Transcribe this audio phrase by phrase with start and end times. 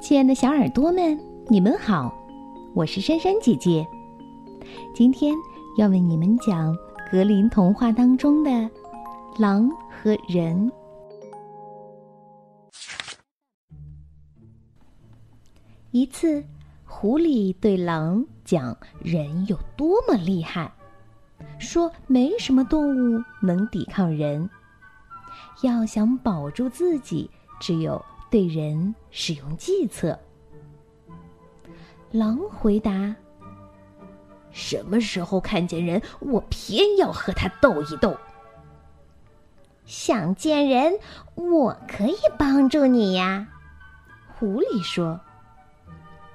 [0.00, 2.14] 亲爱的小耳朵们，你们好，
[2.72, 3.84] 我是珊珊姐姐。
[4.94, 5.34] 今天
[5.76, 6.76] 要为你们讲
[7.10, 8.50] 格林童话当中的
[9.38, 10.70] 《狼和人》。
[15.90, 16.44] 一次，
[16.86, 20.72] 狐狸对狼讲人有多么厉害，
[21.58, 24.48] 说没什么动物能抵抗人。
[25.62, 27.28] 要想保住自己，
[27.58, 28.00] 只有。
[28.30, 30.18] 对人使用计策。
[32.10, 33.14] 狼回答
[34.50, 38.16] ：“什么时候看见人，我偏要和他斗一斗。
[39.84, 40.98] 想见人，
[41.34, 43.48] 我可以帮助你呀。”
[44.38, 45.20] 狐狸说：“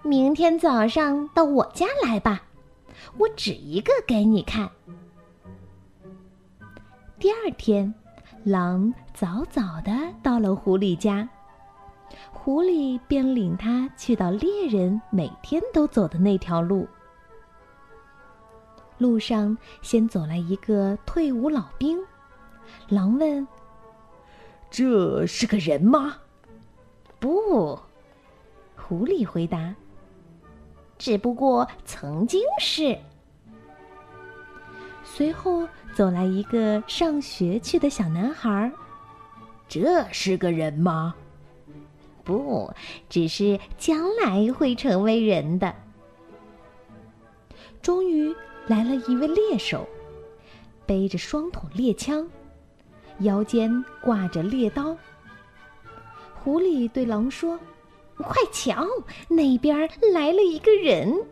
[0.03, 2.43] 明天早上到我家来吧，
[3.17, 4.69] 我指一个给你看。”
[7.17, 7.93] 第二天，
[8.43, 9.91] 狼早早的
[10.21, 11.27] 到了狐狸家。
[12.31, 16.87] 狐狸便领他去到猎人每天都走的那条路。
[18.97, 21.99] 路上先走来一个退伍老兵，
[22.87, 23.45] 狼问
[24.69, 26.17] ：“这是个人吗
[27.19, 27.77] ？”“不。”
[28.77, 29.75] 狐狸回答
[30.97, 32.97] ，“只不过曾经是。”
[35.03, 38.71] 随后走来一个上学去的小男孩
[39.67, 41.15] ，“这是个人吗？”
[42.23, 42.71] 不，
[43.09, 45.73] 只是将来会成为人的。
[47.81, 48.33] 终于
[48.67, 49.87] 来了一位猎手，
[50.85, 52.27] 背着双筒猎枪，
[53.19, 54.95] 腰间挂着猎刀。
[56.41, 57.59] 狐狸对狼说
[58.17, 58.87] ：“快瞧，
[59.27, 61.25] 那边来了一个人，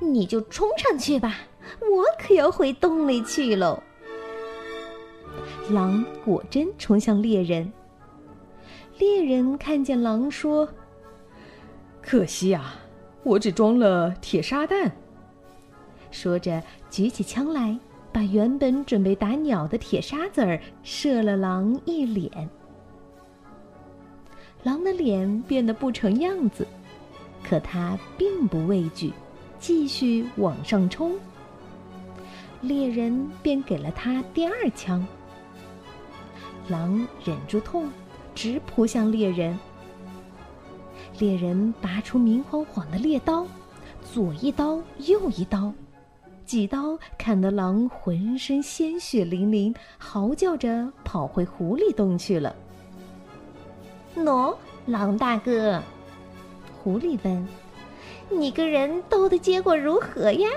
[0.00, 1.36] 你就冲上去吧，
[1.80, 3.80] 我可要回洞里去喽。”
[5.70, 7.72] 狼果真冲向猎人。
[9.02, 10.68] 猎人看见狼，说
[12.00, 12.76] ：“可惜啊，
[13.24, 14.92] 我只装了铁沙弹。”
[16.12, 17.76] 说着，举起枪来，
[18.12, 22.48] 把原本准备打鸟的铁砂子儿射了狼一脸。
[24.62, 26.64] 狼的脸变得不成样子，
[27.42, 29.12] 可他并不畏惧，
[29.58, 31.18] 继续往上冲。
[32.60, 35.04] 猎人便给了他第二枪。
[36.68, 37.90] 狼忍住痛。
[38.34, 39.58] 直扑向猎人，
[41.18, 43.46] 猎人拔出明晃晃的猎刀，
[44.12, 45.72] 左一刀，右一刀，
[46.44, 52.54] 几刀砍得狼浑身鲜血淋淋，嚎叫着跑回狐狸洞去了。
[54.16, 54.54] 喏，
[54.86, 55.82] 狼大哥，
[56.82, 57.48] 狐狸问
[58.28, 60.48] ：“你跟人斗的结果如何呀？”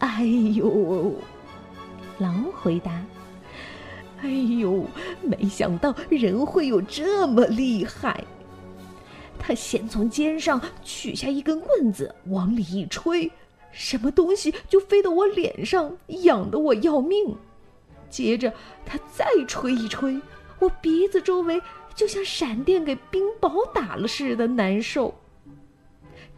[0.00, 1.12] 哎呦，
[2.18, 3.04] 狼回答。
[4.24, 4.86] 哎呦！
[5.22, 8.24] 没想到人会有这么厉害。
[9.38, 13.30] 他先从肩上取下一根棍子，往里一吹，
[13.70, 17.36] 什么东西就飞到我脸上，痒得我要命。
[18.08, 18.50] 接着
[18.86, 20.18] 他再吹一吹，
[20.58, 21.60] 我鼻子周围
[21.94, 25.14] 就像闪电给冰雹打了似的难受。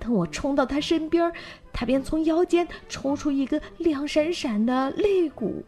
[0.00, 1.32] 等我冲到他身边，
[1.72, 5.62] 他便从腰间抽出一根亮闪闪的肋骨。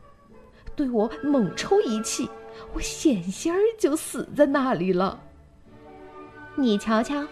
[0.79, 2.31] 对我猛抽一气，
[2.73, 5.21] 我险些儿就死在那里了。
[6.55, 7.27] 你瞧瞧，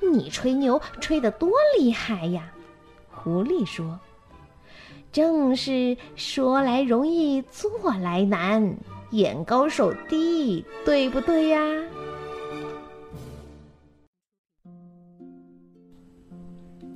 [0.00, 2.52] 你吹牛吹得多厉害呀！
[3.10, 3.98] 狐狸说
[5.10, 7.68] ：“正是说来容易，做
[8.00, 8.76] 来难，
[9.10, 11.60] 眼高手低，对不对呀？”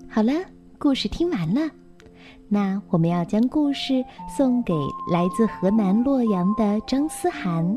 [0.08, 0.32] 好了，
[0.78, 1.68] 故事听完了。
[2.48, 4.04] 那我们要将故事
[4.36, 4.72] 送给
[5.10, 7.76] 来自河南洛阳的张思涵，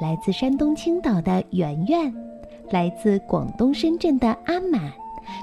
[0.00, 2.14] 来自山东青岛的圆圆，
[2.70, 4.92] 来自广东深圳的阿满，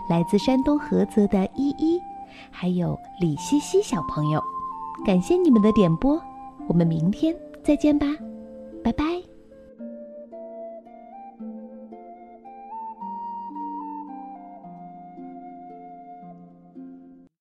[0.09, 1.99] 来自山东菏泽的依依，
[2.49, 4.41] 还有李西西小朋友。
[5.05, 6.19] 感谢你们的点播，
[6.67, 8.07] 我们明天再见吧，
[8.83, 9.37] 拜拜。